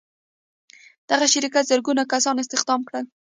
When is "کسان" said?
2.11-2.35